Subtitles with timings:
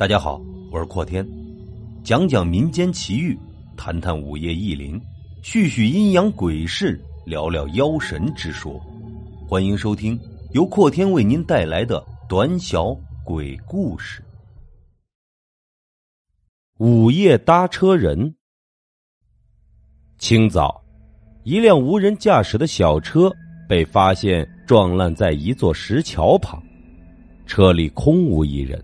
[0.00, 0.40] 大家好，
[0.72, 1.28] 我是阔天，
[2.02, 3.38] 讲讲民间奇遇，
[3.76, 4.98] 谈谈午夜异灵，
[5.42, 8.80] 叙叙阴阳鬼事，聊聊妖神之说。
[9.46, 10.18] 欢迎收听
[10.52, 14.24] 由阔天为您带来的短小鬼故事。
[16.78, 18.34] 午夜搭车人。
[20.16, 20.82] 清早，
[21.44, 23.30] 一辆无人驾驶的小车
[23.68, 26.58] 被发现撞烂在一座石桥旁，
[27.44, 28.82] 车里空无一人。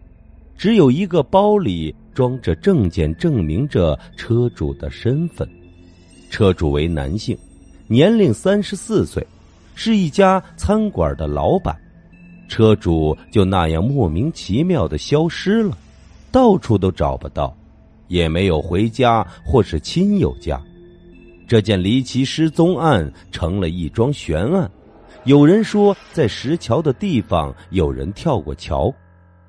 [0.56, 5.48] 只有一个包里装着证件，证明着车主的身份。
[6.30, 7.36] 车主为男性，
[7.86, 9.24] 年龄三十四岁，
[9.74, 11.76] 是一家餐馆的老板。
[12.48, 15.76] 车主就那样莫名其妙的消失了，
[16.32, 17.56] 到处都找不到，
[18.08, 20.60] 也没有回家或是亲友家。
[21.46, 24.70] 这件离奇失踪案成了一桩悬案。
[25.24, 28.92] 有人说，在石桥的地方有人跳过桥。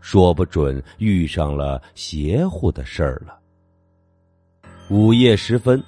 [0.09, 3.37] 说不准遇上了邪乎的事儿了。
[4.89, 5.83] 午夜时分，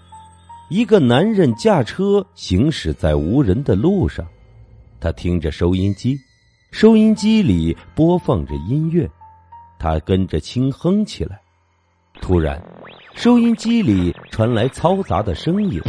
[0.70, 4.28] 一个男人驾车行驶在无人的路上，
[5.00, 6.17] 他听着收音机，
[6.73, 9.09] 收音机里播放着音乐，
[9.80, 11.39] 他跟着轻哼起来。
[12.20, 12.61] 突然，
[13.16, 15.80] 收音机里传来嘈杂的声音，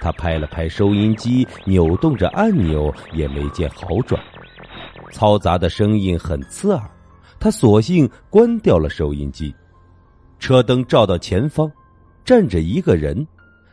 [0.00, 4.18] 他拍了拍收音机，扭动着按钮，也没见好转。
[5.12, 6.90] 嘈杂的声音很刺耳。
[7.38, 9.54] 他索性关掉了收音机，
[10.38, 11.70] 车灯照到前方，
[12.24, 13.26] 站着一个人。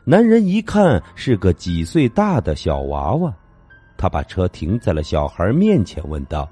[0.04, 3.34] 男人一看是个几岁大的小娃娃，
[3.96, 6.50] 他把车停在了小孩面前，问道：“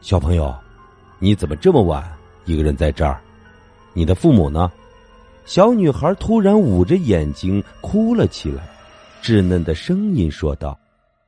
[0.00, 0.54] 小朋友，
[1.18, 2.08] 你怎么这么晚
[2.44, 3.20] 一个人在这儿？
[3.92, 4.70] 你的父母呢？”
[5.44, 8.68] 小女孩突然捂着眼睛哭了起来，
[9.20, 10.78] 稚嫩的声音说道：“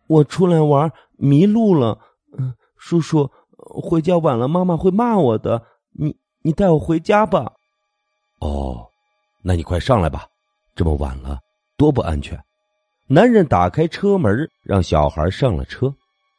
[0.06, 1.98] 我出来玩迷路了，
[2.38, 3.28] 嗯，叔叔。”
[3.68, 5.62] 回家晚了，妈妈会骂我的。
[5.92, 7.52] 你你带我回家吧。
[8.40, 8.86] 哦，
[9.42, 10.26] 那你快上来吧，
[10.74, 11.38] 这么晚了，
[11.76, 12.38] 多不安全。
[13.06, 15.92] 男人打开车门，让小孩上了车。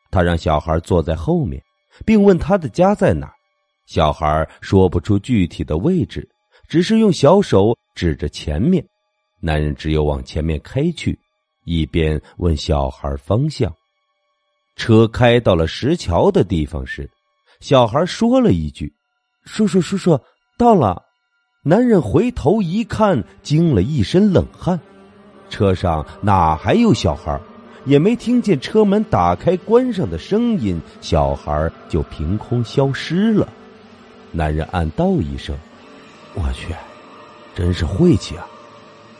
[0.09, 1.61] 他让小孩坐在后面，
[2.05, 3.31] 并问他的家在哪。
[3.87, 6.27] 小孩说不出具体的位置，
[6.67, 8.85] 只是用小手指着前面。
[9.39, 11.17] 男人只有往前面开去，
[11.65, 13.73] 一边问小孩方向。
[14.75, 17.09] 车开到了石桥的地方时。
[17.61, 18.91] 小孩说了一句
[19.45, 20.19] ：“叔叔，叔叔，
[20.57, 21.03] 到了。”
[21.63, 24.79] 男人回头一看，惊了一身冷汗。
[25.47, 27.39] 车上哪还有小孩？
[27.85, 33.47] 也没听见车门打开关上的声音，小孩就凭空消失了。
[34.31, 35.55] 男人暗道一声
[36.33, 36.73] ：“我去，
[37.53, 38.47] 真是晦气啊！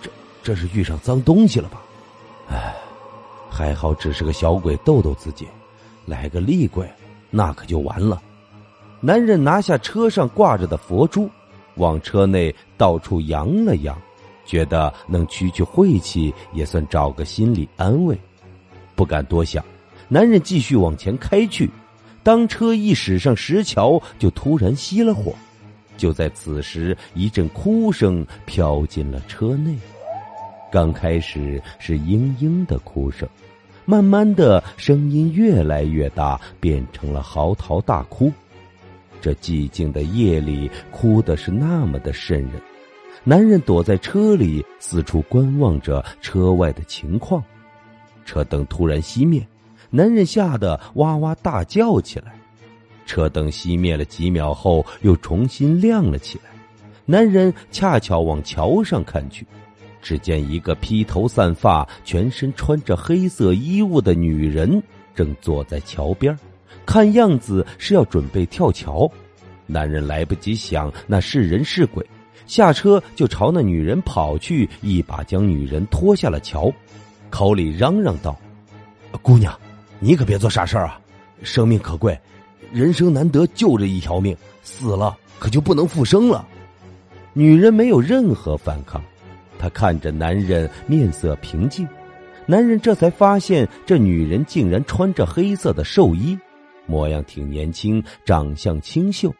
[0.01, 0.09] 这
[0.41, 1.79] 这是遇上脏东西了吧？
[2.49, 2.75] 哎，
[3.51, 5.47] 还好只是个小鬼逗逗自己，
[6.07, 6.91] 来个厉鬼，
[7.29, 8.19] 那可就完了。”
[9.03, 11.27] 男人拿下车上挂着的佛珠，
[11.75, 13.99] 往车内到处扬了扬，
[14.45, 18.15] 觉得能驱驱晦气，也算找个心理安慰。
[18.95, 19.65] 不敢多想，
[20.07, 21.67] 男人继续往前开去。
[22.21, 25.33] 当车一驶上石桥，就突然熄了火。
[25.97, 29.75] 就在此时，一阵哭声飘进了车内。
[30.71, 33.27] 刚开始是嘤嘤的哭声，
[33.83, 38.31] 慢慢的声音越来越大，变成了嚎啕大哭。
[39.21, 42.53] 这寂静的夜里，哭的是那么的瘆人。
[43.23, 47.43] 男人躲在车里，四处观望着车外的情况。
[48.25, 49.45] 车灯突然熄灭，
[49.91, 52.33] 男人吓得哇哇大叫起来。
[53.05, 56.45] 车灯熄灭了几秒后，又重新亮了起来。
[57.05, 59.45] 男人恰巧往桥上看去，
[60.01, 64.81] 只见一个披头散发、全身穿着黑色衣物的女人
[65.13, 66.35] 正坐在桥边。
[66.85, 69.09] 看样子是要准备跳桥，
[69.65, 72.05] 男人来不及想那是人是鬼，
[72.45, 76.71] 下车就朝那女人跑去，一把将女人拖下了桥，
[77.29, 78.37] 口里嚷嚷道
[79.21, 79.57] ：“姑娘，
[79.99, 80.99] 你可别做傻事儿啊！
[81.43, 82.19] 生命可贵，
[82.71, 86.45] 人生难得，就这一条命，死了可就不能复生了。”
[87.33, 89.01] 女人没有任何反抗，
[89.57, 91.87] 她看着男人，面色平静。
[92.45, 96.37] 男人这才发现，这女人竟然穿着黑色的寿衣。
[96.91, 99.33] 模样挺年轻，长相清秀。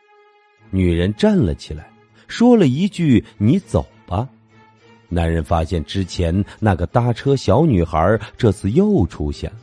[0.69, 1.91] 女人站了起来，
[2.29, 4.29] 说了一句：“你走吧。”
[5.09, 9.57] 男人发现之前那个搭车小女孩这次又出现了，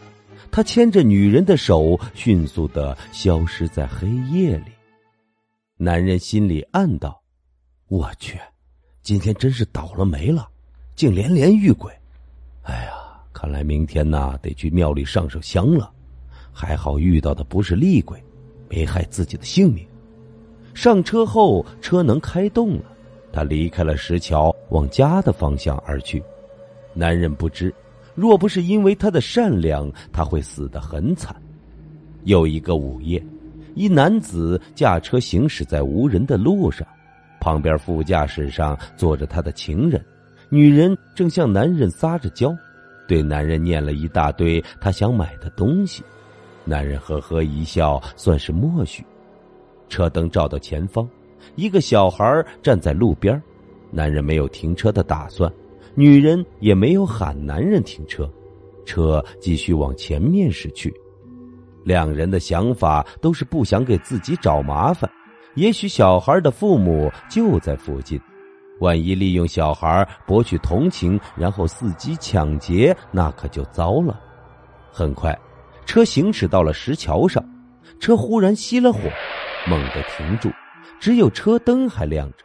[0.51, 4.67] 他牵着女人的手，迅速的消失在黑夜里。
[5.79, 7.23] 男人心里暗道
[7.89, 8.39] ：“我去，
[9.03, 10.47] 今天真是倒了霉了，
[10.95, 11.91] 竟连连遇鬼。
[12.65, 12.93] 哎呀，
[13.33, 15.91] 看来明天呐得去庙里上上香了。”
[16.59, 18.21] 还好遇到的不是厉鬼，
[18.69, 19.87] 没害自己的性命。
[20.75, 22.85] 上车后，车能开动了，
[23.33, 26.21] 他离开了石桥，往家的方向而去。
[26.95, 27.73] 男人不知，
[28.17, 31.33] 若不是因为他的善良，他会死得很惨。
[32.25, 33.25] 有一个午夜，
[33.77, 36.85] 一男子驾车行驶在无人的路上，
[37.41, 40.05] 旁边副驾驶上坐着他的情人，
[40.49, 42.53] 女人正向男人撒着娇，
[43.07, 46.03] 对男人念了一大堆他想买的东西。
[46.69, 49.03] 男人呵呵一笑，算是默许。
[49.89, 51.09] 车灯照到前方，
[51.57, 53.43] 一个小孩站在路边，
[53.91, 55.51] 男人没有停车的打算。
[55.95, 58.31] 女人也没有喊男人停车，
[58.85, 60.95] 车继续往前面驶去。
[61.85, 65.11] 两人的想法都是不想给自己找麻烦。
[65.55, 68.21] 也许小孩的父母就在附近，
[68.81, 74.21] 万一利用小孩博取同情，然后伺机抢劫，那可就糟了。
[74.93, 75.37] 很快，
[75.89, 77.43] 车行驶到了石桥上，
[77.99, 79.01] 车忽然熄了火，
[79.67, 80.51] 猛地停住，
[81.01, 82.45] 只有车灯还亮着。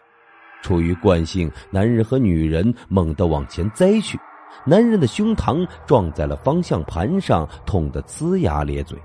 [0.62, 4.18] 出于惯性，男人和女人猛地往前栽去，
[4.66, 8.98] 男人的胸膛撞在了方向盘上，痛得呲牙咧嘴。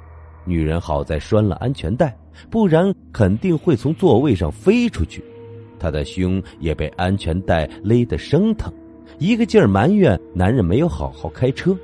[0.44, 2.16] 女人好在拴了安全带，
[2.48, 5.20] 不然肯定会从座位上飞出去。
[5.80, 8.72] 她的胸也被安全带勒得生疼，
[9.18, 11.76] 一个劲儿埋怨男人没有好好开车。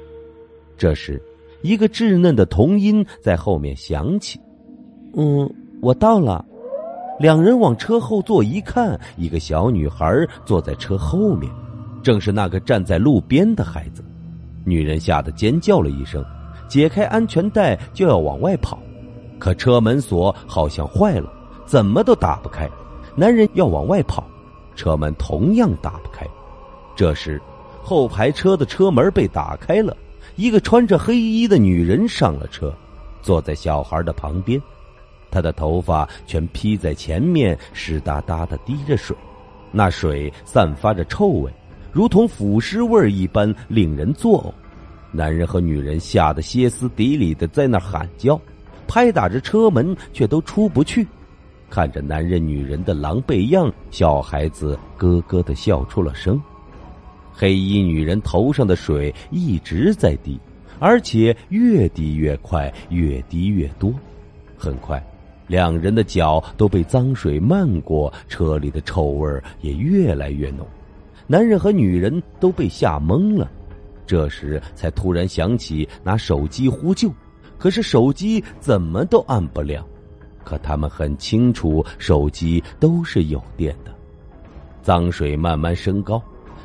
[0.78, 1.20] 这时，
[1.64, 4.38] 一个稚嫩的童音在后面响起
[5.16, 5.50] ：“嗯，
[5.80, 6.44] 我到了。”
[7.18, 10.14] 两人往车后座一看，一个小女孩
[10.44, 11.50] 坐在车后面，
[12.02, 14.04] 正是那个站在路边的孩子。
[14.62, 16.22] 女人吓得尖叫了一声，
[16.68, 18.78] 解开安全带就要往外跑，
[19.38, 21.32] 可车门锁好像坏了，
[21.64, 22.68] 怎么都打不开。
[23.16, 24.22] 男人要往外跑，
[24.76, 26.26] 车门同样打不开。
[26.94, 27.40] 这时，
[27.82, 29.96] 后排车的车门被打开了，
[30.36, 32.74] 一个穿着黑衣的女人上了车，
[33.22, 34.60] 坐在小孩的旁边。
[35.30, 39.16] 她的头发全披在前面，湿哒哒的滴着水，
[39.72, 41.52] 那水散发着臭味，
[41.92, 44.52] 如同腐尸味一般，令人作呕。
[45.10, 48.40] 男人和女人吓得歇斯底里的在那喊叫，
[48.86, 51.06] 拍打着车门，却都出不去。
[51.70, 56.40] 看着男人女人的狼狈样，小孩子咯咯的笑出了声。
[57.36, 60.38] 黑衣女人头上的水一直在滴，
[60.78, 63.92] 而且越滴越快，越滴越多。
[64.56, 65.04] 很快。
[65.46, 70.66] 两人的脚都被脏水漫过，车里的臭味也越来越浓。
[71.26, 73.50] 男人和女人都被吓懵了，
[74.06, 77.12] 这时才突然想起拿手机呼救，
[77.58, 79.86] 可是手机怎么都按不了。
[80.42, 83.92] 可他们很清楚，手机都是有电的。
[84.82, 86.22] 脏水慢慢升高，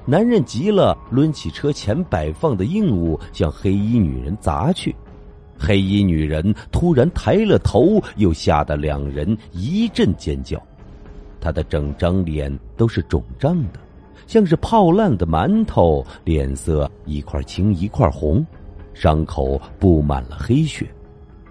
[0.10, 4.96] 男人急了，抡起车前摆放的硬物，向黑衣女人砸去。
[5.56, 10.60] 黑衣女人突然抬了头，又吓得两人一阵尖叫。
[11.40, 13.80] 她的整张脸都是肿胀的，
[14.26, 18.44] 像是泡烂的馒头，脸色一块青一块红，
[18.96, 20.90] 伤口布满了黑血。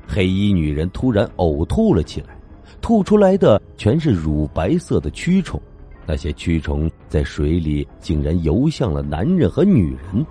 [0.04, 2.36] 黑衣女人突然呕吐了起来，
[2.80, 5.60] 吐出来的全是乳白色的蛆虫，
[6.08, 10.24] 那些蛆虫在水里竟然游向了男人和女人。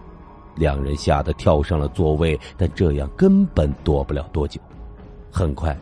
[0.56, 4.60] 两人吓得跳上了座位，但这样根本躲不了多久。
[5.30, 5.78] 很快，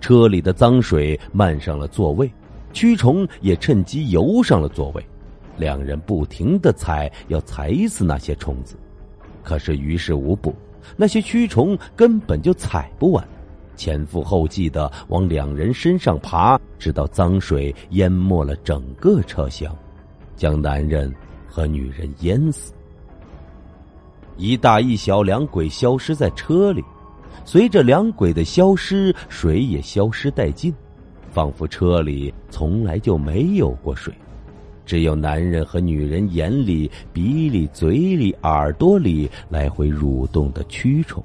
[0.00, 2.30] 车里的脏水漫上了座位，
[2.72, 5.04] 蛆虫也趁机游上了座位。
[5.56, 8.76] 两人不停的踩，要踩死那些虫子，
[9.42, 10.54] 可是于事无补，
[10.96, 13.26] 那些蛆虫根本就踩不完，
[13.80, 19.74] 前赴后继的往两人身上爬，直到脏水淹没了整个车厢，
[20.36, 21.10] 将男人
[21.48, 22.74] 和女人淹死。
[24.36, 26.84] 一大一小两鬼消失在车里，
[27.46, 30.74] 随着两鬼的消失，水也消失殆尽，
[31.32, 34.12] 仿佛车里从来就没有过水，
[34.84, 41.22] 只有男人和女人眼里、鼻里、嘴里、耳朵里来回蠕动的蛆虫，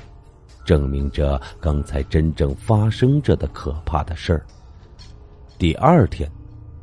[0.65, 4.45] 证明着刚才真正发生着的可怕的事儿。
[5.57, 6.29] 第二天，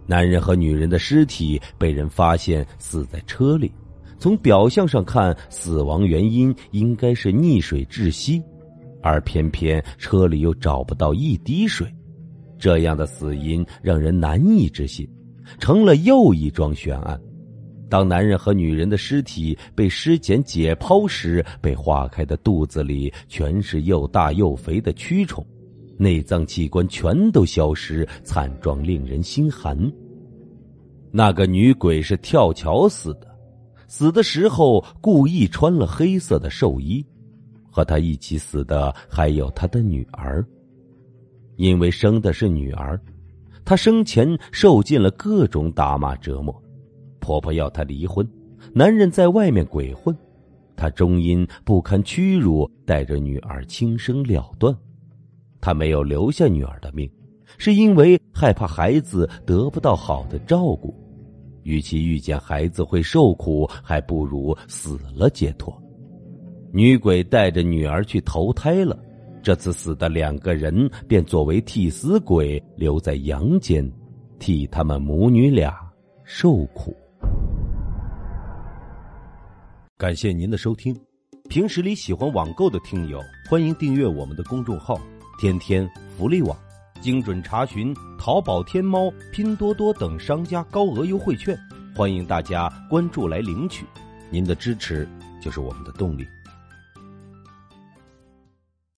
[0.06, 3.70] 男人和女人的尸体被人发现死在车里。
[4.18, 8.40] 从表象上看，死亡原因应该是溺水窒息，
[9.02, 11.92] 而偏偏车里又找不到一滴水，
[12.56, 15.08] 这样的死因让人难以置信，
[15.58, 17.20] 成了又一桩悬案。
[17.92, 25.44] 当男人和女人的尸体被尸检解剖时，被化开的肚子里全是又大又肥的蛆虫，
[25.98, 29.78] 内脏器官全都消失，惨状令人心寒。
[31.10, 33.30] 那个女鬼是跳桥死的。
[33.86, 37.04] 死的时候故意穿了黑色的寿衣，
[37.70, 40.42] 和她一起死的还有她的女儿。
[41.56, 42.98] 因为生的是女儿，
[43.66, 46.58] 她生前受尽了各种打骂折磨，
[47.22, 48.28] 婆婆要她离婚，
[48.74, 50.14] 男人在外面鬼混，
[50.76, 54.76] 她终因不堪屈辱，带着女儿轻生了断。
[55.60, 57.08] 她没有留下女儿的命，
[57.56, 60.92] 是因为害怕孩子得不到好的照顾，
[61.62, 65.72] 与其遇见孩子会受苦，还不如死了解脱。
[66.72, 68.98] 女鬼带着女儿去投胎了。
[69.42, 73.90] 这次死的两个人便作为替死鬼留在阳间，
[74.38, 75.76] 替他们母女俩
[76.22, 76.96] 受苦。
[80.02, 81.00] 感谢您的收听，
[81.48, 85.00] 平时里喜欢网购的听友，欢迎订阅我们的公众号
[85.38, 86.58] “天天福利网”，
[87.00, 91.56] 精准查询淘宝、天猫、拼多多等商家高额优惠券，
[91.94, 93.86] 欢迎大家关注来领取。
[94.28, 95.08] 您的支持
[95.40, 96.26] 就是我们的动力。